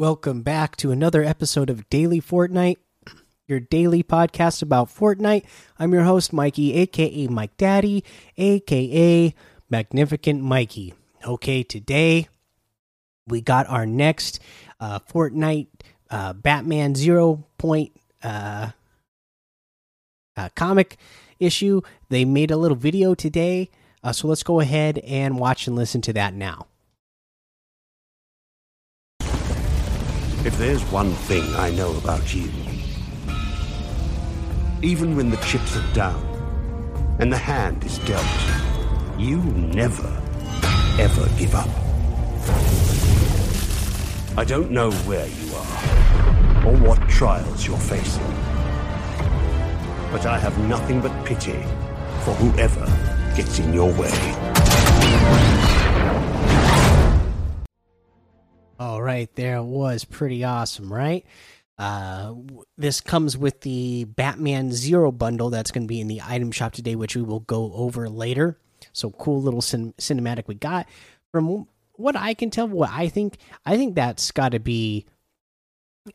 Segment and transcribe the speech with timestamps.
[0.00, 2.78] Welcome back to another episode of Daily Fortnite,
[3.46, 5.44] your daily podcast about Fortnite.
[5.78, 8.02] I'm your host, Mikey, aka Mike Daddy,
[8.38, 9.34] aka
[9.68, 10.94] Magnificent Mikey.
[11.26, 12.28] Okay, today
[13.26, 14.40] we got our next
[14.80, 15.66] uh, Fortnite
[16.10, 18.70] uh, Batman Zero Point uh,
[20.34, 20.96] uh, comic
[21.38, 21.82] issue.
[22.08, 23.68] They made a little video today,
[24.02, 26.68] uh, so let's go ahead and watch and listen to that now.
[30.42, 32.50] If there's one thing I know about you,
[34.80, 36.24] even when the chips are down
[37.18, 38.24] and the hand is dealt,
[39.18, 40.08] you never,
[40.98, 41.68] ever give up.
[44.38, 48.24] I don't know where you are or what trials you're facing,
[50.10, 51.60] but I have nothing but pity
[52.24, 52.86] for whoever
[53.36, 55.69] gets in your way.
[59.10, 61.24] Right, there was pretty awesome, right?
[61.78, 62.34] Uh,
[62.76, 66.72] this comes with the Batman Zero bundle that's going to be in the item shop
[66.72, 68.58] today, which we will go over later.
[68.92, 70.86] So cool little cin cinematic we got.
[71.32, 75.06] From what I can tell, what I think, I think that's got to be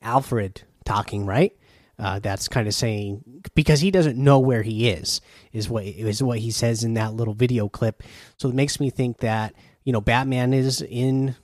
[0.01, 1.55] Alfred talking, right?
[1.97, 3.23] Uh, that's kind of saying
[3.55, 5.21] because he doesn't know where he is
[5.53, 8.03] is what is what he says in that little video clip.
[8.37, 11.35] So it makes me think that you know Batman is in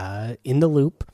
[0.00, 1.10] uh, in the loop,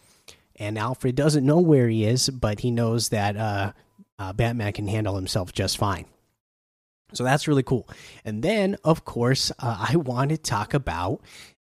[0.55, 3.73] and Alfred doesn't know where he is, but he knows that uh,
[4.19, 6.07] uh, Batman can handle himself just fine.
[7.13, 7.89] So that's really cool.
[8.25, 11.21] And then, of course, uh, I want to talk about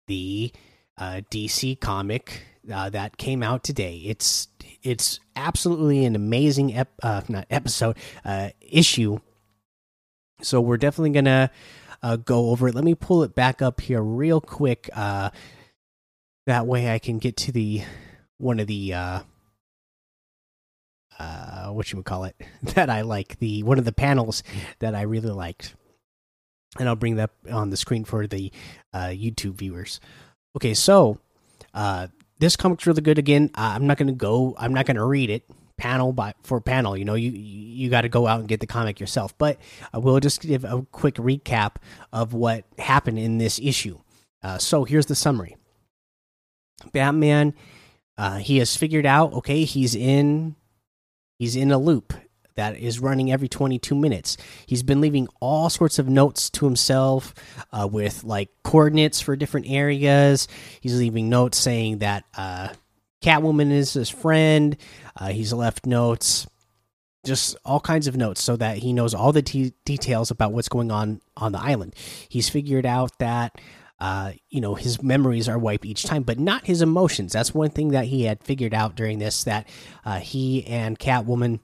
[0.08, 0.52] the
[0.98, 2.42] uh, DC comic
[2.72, 4.02] uh, that came out today.
[4.04, 4.48] It's
[4.82, 7.96] it's absolutely an amazing ep not episode
[8.60, 9.18] issue.
[10.42, 11.52] So we're definitely gonna
[12.24, 12.74] go over it.
[12.74, 14.90] Let me pull it back up here real quick
[16.46, 17.82] that way I can get to the
[18.38, 19.20] one of the uh
[21.18, 22.36] uh what you would call it
[22.74, 24.42] that I like the one of the panels
[24.80, 25.74] that I really liked.
[26.78, 28.50] And I'll bring that on the screen for the
[28.92, 30.00] uh YouTube viewers.
[30.56, 31.18] Okay, so
[31.74, 32.08] uh
[32.38, 33.50] this comic's really good again.
[33.54, 35.44] Uh, I'm not going to go I'm not going to read it
[35.76, 38.66] panel by for panel you know you you got to go out and get the
[38.66, 39.58] comic yourself but
[39.92, 41.76] i will just give a quick recap
[42.12, 43.98] of what happened in this issue
[44.44, 45.56] uh, so here's the summary
[46.92, 47.54] Batman,
[48.18, 50.56] uh, he has figured out okay, he's in
[51.38, 52.12] he's in a loop
[52.54, 54.36] that is running every 22 minutes.
[54.66, 57.34] He's been leaving all sorts of notes to himself
[57.72, 60.48] uh, with like coordinates for different areas.
[60.80, 62.68] He's leaving notes saying that uh,
[63.22, 64.76] Catwoman is his friend.
[65.16, 66.46] Uh, he's left notes,
[67.24, 70.90] just all kinds of notes, so that he knows all the details about what's going
[70.90, 71.94] on on the island.
[72.28, 73.60] He's figured out that
[74.02, 77.32] uh, you know his memories are wiped each time, but not his emotions.
[77.32, 79.44] That's one thing that he had figured out during this.
[79.44, 79.68] That
[80.04, 81.60] uh, he and Catwoman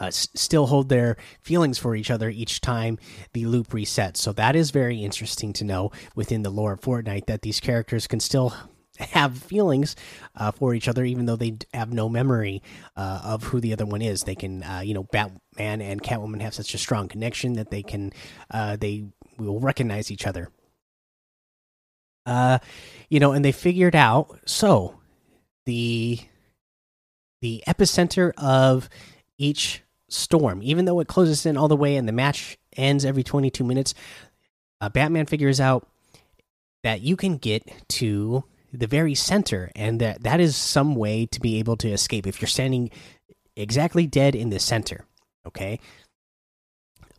[0.00, 2.98] uh, still hold their feelings for each other each time
[3.32, 4.16] the loop resets.
[4.16, 8.08] So that is very interesting to know within the lore of Fortnite that these characters
[8.08, 8.52] can still
[8.98, 9.94] have feelings
[10.34, 12.60] uh, for each other, even though they have no memory
[12.96, 14.24] uh, of who the other one is.
[14.24, 17.84] They can, uh, you know, Batman and Catwoman have such a strong connection that they
[17.84, 18.12] can,
[18.50, 19.04] uh, they
[19.38, 20.50] will recognize each other
[22.26, 22.58] uh,
[23.08, 24.98] you know, and they figured out so
[25.66, 26.18] the
[27.40, 28.88] the epicenter of
[29.36, 33.22] each storm, even though it closes in all the way and the match ends every
[33.22, 33.94] 22 minutes,
[34.80, 35.86] uh, Batman figures out
[36.82, 41.40] that you can get to the very center, and that that is some way to
[41.40, 42.90] be able to escape if you're standing
[43.56, 45.04] exactly dead in the center.
[45.46, 45.78] Okay,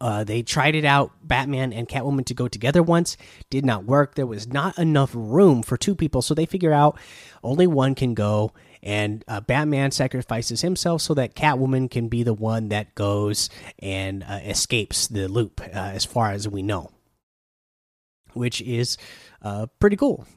[0.06, 3.18] uh, they tried it out, Batman and Catwoman, to go together once.
[3.50, 4.14] Did not work.
[4.14, 7.00] There was not enough room for two people, so they figure out
[7.44, 8.52] only one can go.
[8.84, 13.50] And uh, Batman sacrifices himself so that Catwoman can be the one that goes
[13.80, 16.92] and uh, escapes the loop, uh, as far as we know,
[18.34, 19.00] which is
[19.42, 20.28] uh, pretty cool.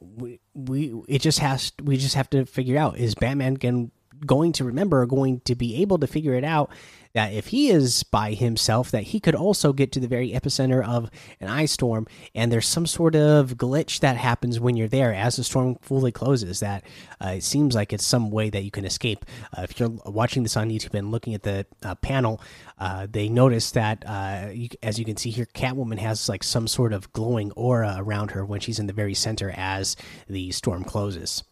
[0.00, 3.92] We, we it just has we just have to figure out is Batman can,
[4.26, 6.70] going to remember or going to be able to figure it out
[7.12, 10.86] that if he is by himself that he could also get to the very epicenter
[10.86, 12.06] of an ice storm.
[12.34, 16.12] And there's some sort of glitch that happens when you're there as the storm fully
[16.12, 16.84] closes that
[17.22, 19.24] uh, it seems like it's some way that you can escape.
[19.56, 22.40] Uh, if you're watching this on youtube and looking at the uh, panel
[22.78, 26.68] uh, they notice that uh, you, as you can see here catwoman has like some
[26.68, 29.96] sort of glowing aura around her when she's in the very center as
[30.28, 31.42] the storm closes.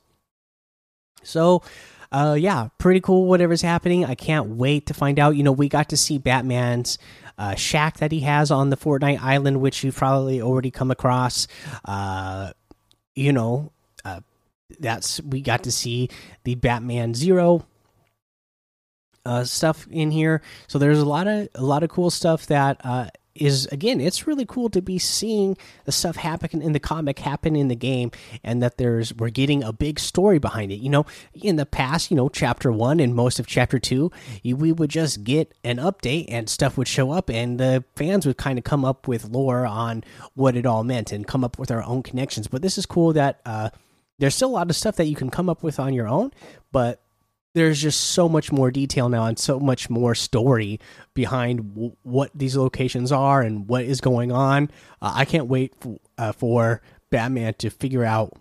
[1.22, 1.62] So
[2.10, 3.26] uh, yeah, pretty cool.
[3.26, 5.37] Whatever's happening, I can't wait to find out.
[5.37, 6.99] You know, we got to see Batman's
[7.37, 11.46] uh, shack that he has on the Fortnite Island, which you've probably already come across.
[11.84, 12.52] Uh,
[13.14, 13.72] you know,
[14.05, 14.20] uh,
[14.81, 16.08] that's we got to see
[16.44, 17.66] the Batman Zero
[19.26, 20.40] uh, stuff in here.
[20.66, 23.08] So there's a lot of a lot of cool stuff that uh,
[23.40, 27.56] is again, it's really cool to be seeing the stuff happen in the comic happen
[27.56, 28.11] in the game,
[28.43, 30.76] and that there's we're getting a big story behind it.
[30.76, 34.11] You know, in the past, you know, chapter one and most of chapter two,
[34.44, 38.37] we would just get an update and stuff would show up, and the fans would
[38.37, 40.05] kind of come up with lore on
[40.35, 42.49] what it all meant and come up with our own connections.
[42.49, 43.70] But this is cool that uh,
[44.19, 46.32] there's still a lot of stuff that you can come up with on your own,
[46.73, 47.02] but
[47.54, 50.78] there's just so much more detail now and so much more story
[51.14, 54.70] behind what these locations are and what is going on.
[55.00, 55.74] Uh, I can't wait
[56.16, 58.34] uh, for Batman to figure out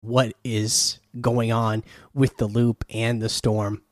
[0.00, 3.82] what is going on with the loop and the storm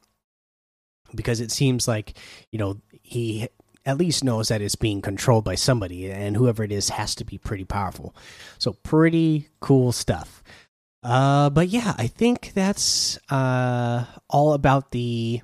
[1.14, 2.16] because it seems like,
[2.50, 3.48] you know, he
[3.84, 7.24] at least knows that it's being controlled by somebody and whoever it is has to
[7.24, 8.14] be pretty powerful.
[8.58, 10.42] So pretty cool stuff.
[11.02, 15.40] Uh, but yeah, I think that's uh all about the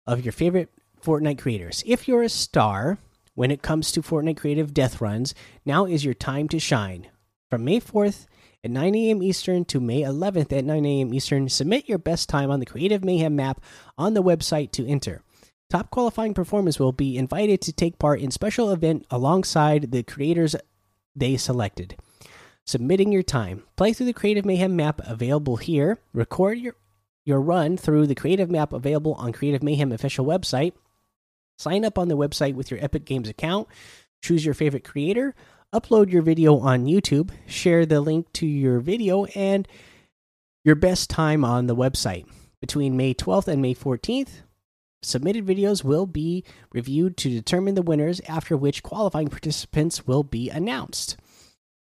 [0.07, 0.69] of your favorite
[0.99, 1.83] Fortnite creators.
[1.85, 2.97] If you're a star
[3.35, 7.05] when it comes to Fortnite creative death runs, now is your time to shine.
[7.51, 8.25] From May 4th
[8.63, 9.23] at 9 a.m.
[9.23, 11.13] Eastern to May 11th at 9 a.m.
[11.13, 11.49] Eastern.
[11.49, 13.61] Submit your best time on the Creative Mayhem map
[13.97, 15.21] on the website to enter.
[15.69, 20.55] Top qualifying performers will be invited to take part in special event alongside the creators
[21.15, 21.95] they selected.
[22.65, 23.63] Submitting your time.
[23.75, 25.99] Play through the Creative Mayhem map available here.
[26.13, 26.75] Record your
[27.25, 30.73] your run through the creative map available on Creative Mayhem official website.
[31.59, 33.67] Sign up on the website with your Epic Games account.
[34.23, 35.35] Choose your favorite creator
[35.73, 39.67] upload your video on YouTube, share the link to your video, and
[40.63, 42.25] your best time on the website.
[42.59, 44.41] Between May 12th and May 14th,
[45.01, 50.49] submitted videos will be reviewed to determine the winners, after which qualifying participants will be
[50.49, 51.15] announced.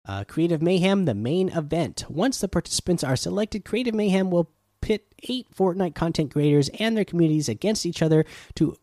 [0.07, 2.05] Uh, Creative Mayhem, the main event.
[2.09, 4.51] Once the participants are selected, Creative Mayhem will
[4.81, 8.25] pit eight Fortnite content creators and their communities against each other
[8.55, 8.75] to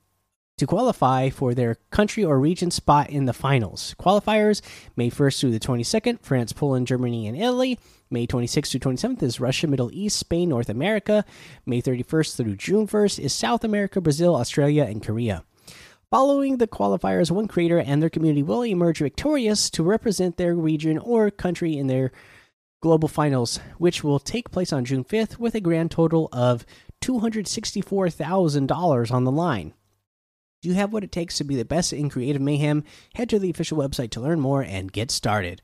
[0.58, 3.94] to qualify for their country or region spot in the finals.
[3.98, 4.60] Qualifiers
[4.96, 7.78] May 1st through the 22nd, France, Poland, Germany, and Italy.
[8.10, 11.24] May 26th through 27th is Russia, Middle East, Spain, North America.
[11.66, 15.44] May 31st through June 1st is South America, Brazil, Australia, and Korea.
[16.10, 20.96] Following the qualifiers, one creator and their community will emerge victorious to represent their region
[20.98, 22.12] or country in their
[22.80, 26.64] global finals, which will take place on June 5th with a grand total of
[27.02, 29.74] $264,000 on the line.
[30.60, 32.84] Do you have what it takes to be the best in creative mayhem?
[33.14, 35.62] Head to the official website to learn more and get started.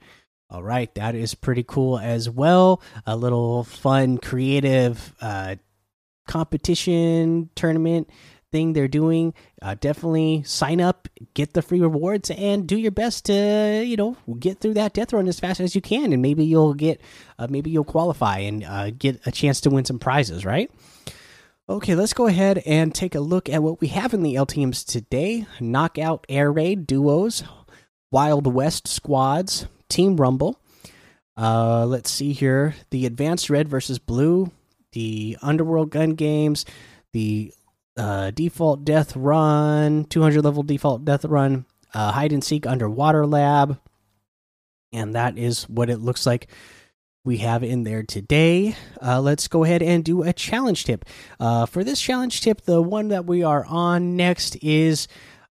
[0.50, 2.80] All right, that is pretty cool as well.
[3.06, 5.56] A little fun, creative uh,
[6.28, 8.08] competition tournament
[8.52, 9.34] thing they're doing.
[9.60, 14.16] Uh, definitely sign up, get the free rewards, and do your best to you know
[14.38, 17.00] get through that death run as fast as you can, and maybe you'll get
[17.38, 20.70] uh, maybe you'll qualify and uh, get a chance to win some prizes, right?
[21.66, 24.84] Okay, let's go ahead and take a look at what we have in the LTMs
[24.84, 27.42] today Knockout Air Raid Duos,
[28.10, 30.60] Wild West Squads, Team Rumble.
[31.38, 34.52] Uh, let's see here the Advanced Red versus Blue,
[34.92, 36.66] the Underworld Gun Games,
[37.14, 37.50] the
[37.96, 43.80] uh, Default Death Run, 200 level Default Death Run, uh, Hide and Seek Underwater Lab.
[44.92, 46.48] And that is what it looks like
[47.24, 48.76] we have in there today.
[49.02, 51.06] Uh, let's go ahead and do a challenge tip.
[51.40, 55.08] Uh, for this challenge tip, the one that we are on next is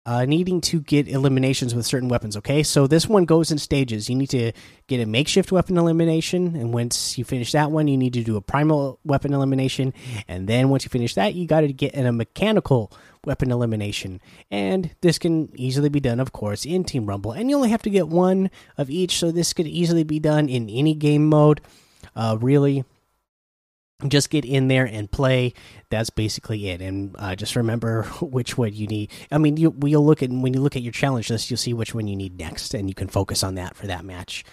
[0.05, 2.35] uh, needing to get eliminations with certain weapons.
[2.35, 4.09] Okay, so this one goes in stages.
[4.09, 4.51] You need to
[4.87, 8.35] get a makeshift weapon elimination, and once you finish that one, you need to do
[8.35, 9.93] a primal weapon elimination,
[10.27, 12.91] and then once you finish that, you got to get in a mechanical
[13.25, 14.19] weapon elimination.
[14.49, 17.83] And this can easily be done, of course, in Team Rumble, and you only have
[17.83, 21.61] to get one of each, so this could easily be done in any game mode.
[22.15, 22.83] Uh, really,
[24.07, 25.53] just get in there and play.
[25.89, 26.81] That's basically it.
[26.81, 29.11] And uh, just remember which one you need.
[29.31, 31.73] I mean you you'll look at when you look at your challenge list you'll see
[31.73, 34.43] which one you need next and you can focus on that for that match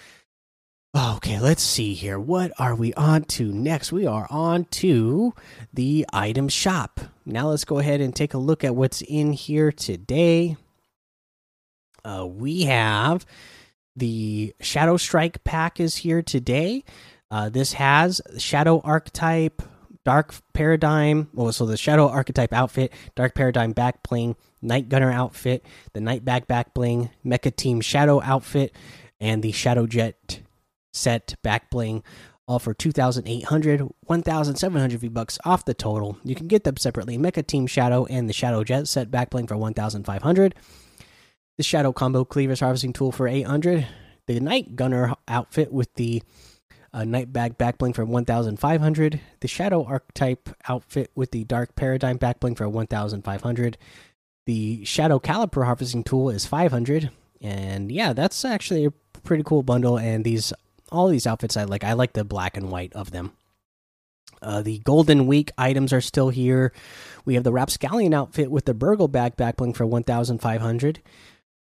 [0.97, 2.19] okay let's see here.
[2.19, 3.93] What are we on to next?
[3.93, 5.35] We are on to
[5.73, 7.01] the item shop.
[7.27, 10.57] Now let's go ahead and take a look at what's in here today.
[12.05, 13.27] Uh, we have
[13.97, 16.85] the shadow strike pack is here today.
[17.31, 19.61] Uh, this has Shadow Archetype,
[20.05, 21.29] Dark Paradigm.
[21.35, 26.25] Well, so the Shadow Archetype outfit, Dark Paradigm back bling, Night Gunner outfit, the Night
[26.25, 28.75] Bag back bling, Mecha Team Shadow outfit,
[29.21, 30.38] and the Shadow Jet
[30.93, 32.03] set back bling.
[32.47, 36.17] All for 2,800, 1,700 V bucks off the total.
[36.25, 37.19] You can get them separately.
[37.19, 40.55] Mecha Team Shadow and the Shadow Jet set back bling for 1,500.
[41.59, 43.87] The Shadow Combo Cleavers Harvesting Tool for 800.
[44.27, 46.23] The Night Gunner outfit with the
[46.93, 52.57] a night bag backbling for 1500 the shadow archetype outfit with the dark paradigm backbling
[52.57, 53.77] for 1500
[54.47, 58.91] the shadow caliper harvesting tool is 500 and yeah that's actually a
[59.23, 60.53] pretty cool bundle and these
[60.91, 63.33] all these outfits i like i like the black and white of them.
[64.41, 66.73] Uh, the golden week items are still here.
[67.25, 71.01] We have the rapscallion outfit with the burgle bag backbling for 1500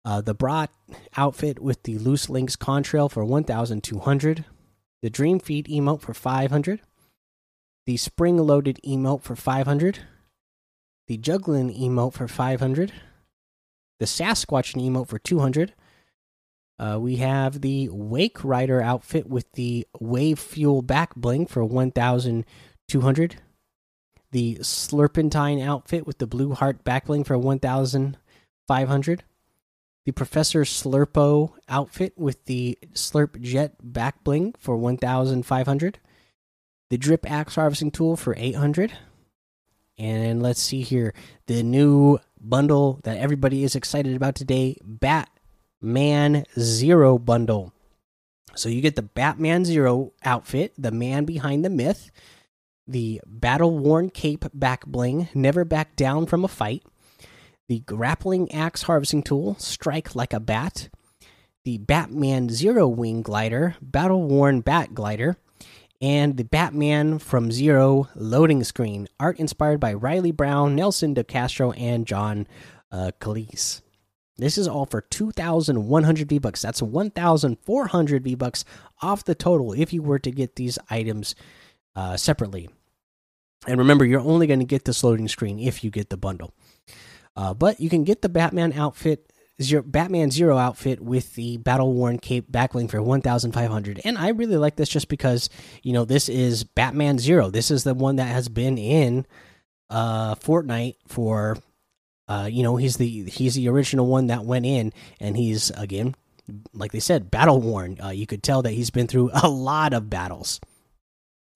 [0.05, 0.69] uh, the brat
[1.17, 4.45] outfit with the loose links contrail for 1200
[5.01, 6.81] the Dream Feet emote for 500,
[7.85, 9.99] the Spring Loaded emote for 500,
[11.07, 12.93] the Juggling emote for 500,
[13.99, 15.73] the Sasquatch emote for 200.
[16.79, 23.35] Uh, we have the Wake Rider outfit with the Wave Fuel back bling for 1,200.
[24.31, 29.23] The Slurpentine outfit with the Blue Heart back bling for 1,500
[30.07, 35.99] the Professor Slurpo outfit with the Slurp Jet back bling for 1500.
[36.89, 38.93] The Drip Axe harvesting tool for 800.
[39.97, 41.13] And let's see here
[41.47, 44.77] the new bundle that everybody is excited about today
[45.81, 47.73] Batman Zero bundle.
[48.55, 52.09] So you get the Batman Zero outfit, the man behind the myth,
[52.87, 56.83] the battle worn cape back bling, never back down from a fight
[57.69, 60.89] the grappling axe harvesting tool, strike like a bat,
[61.65, 65.35] the Batman Zero Wing glider, battle worn bat glider,
[65.99, 72.07] and the Batman from Zero loading screen, art inspired by Reilly Brown, Nelson DeCastro, and
[72.07, 72.47] John
[72.89, 73.81] uh, Calise.
[74.37, 76.61] This is all for 2,100 V bucks.
[76.61, 78.65] That's 1,400 V bucks
[79.01, 81.35] off the total if you were to get these items
[81.95, 82.69] uh, separately.
[83.65, 86.53] And remember, you're only going to get this loading screen if you get the bundle.
[87.35, 91.93] Uh, but you can get the Batman outfit, zero, Batman Zero outfit with the battle
[91.93, 94.01] worn cape backbling for 1,500.
[94.03, 95.49] And I really like this just because,
[95.83, 97.49] you know, this is Batman Zero.
[97.49, 99.25] This is the one that has been in
[99.89, 101.57] uh, Fortnite for,
[102.27, 106.15] uh, you know, he's the he's the original one that went in, and he's again,
[106.73, 107.97] like they said, battle worn.
[108.03, 110.59] Uh, you could tell that he's been through a lot of battles.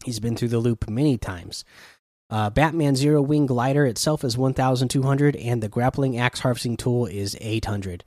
[0.04, 1.64] He's been through the loop many times.
[2.30, 7.38] Uh, Batman Zero Wing Glider itself is 1,200, and the Grappling Axe Harvesting Tool is
[7.42, 8.06] 800.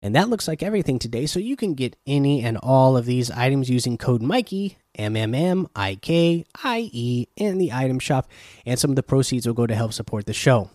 [0.00, 3.30] And that looks like everything today, so you can get any and all of these
[3.30, 8.28] items using code Mikey, M M M I K I E, in the item shop,
[8.64, 10.70] and some of the proceeds will go to help support the show.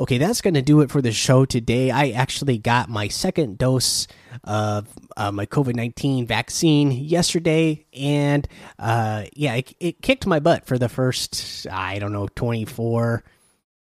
[0.00, 1.90] Okay, that's going to do it for the show today.
[1.90, 4.08] I actually got my second dose
[4.42, 10.66] of uh, my COVID 19 vaccine yesterday, and uh, yeah, it, it, kicked my butt
[10.66, 13.22] for the first, I don't know, 24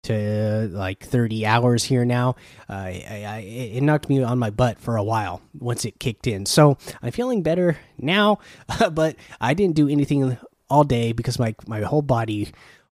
[0.02, 2.36] to like 30 hours here now.
[2.68, 6.26] Uh, I, I, it knocked me on my butt for a while once it kicked
[6.26, 6.48] in.
[6.48, 8.40] So I'm feeling better now,
[8.92, 10.38] but I didn't do anything
[10.72, 12.52] all day because my, my whole body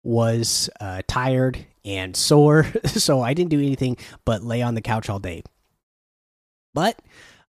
[0.04, 5.08] was uh, tired and sore, so I didn't do anything but lay on the couch
[5.08, 5.42] all day.
[6.74, 7.00] But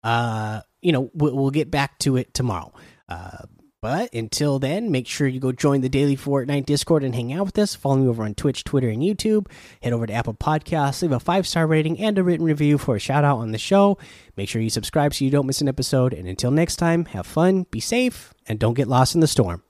[0.02, 2.72] uh, you know, we'll, get back to it tomorrow.
[3.08, 3.44] Uh,
[3.82, 7.46] but until then, make sure you go join the daily Fortnite Discord and hang out
[7.46, 7.74] with us.
[7.74, 9.46] Follow me over on Twitch, Twitter, and YouTube.
[9.82, 12.96] Head over to Apple Podcasts, leave a five star rating and a written review for
[12.96, 13.98] a shout out on the show.
[14.36, 16.12] Make sure you subscribe so you don't miss an episode.
[16.12, 19.62] And until next time, have fun, be safe, and don't get lost in the storm.